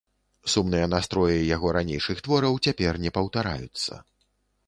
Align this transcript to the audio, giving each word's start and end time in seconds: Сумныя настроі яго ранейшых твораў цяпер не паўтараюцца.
Сумныя 0.53 0.85
настроі 0.93 1.35
яго 1.55 1.67
ранейшых 1.77 2.23
твораў 2.27 2.57
цяпер 2.67 2.93
не 3.05 3.11
паўтараюцца. 3.17 3.93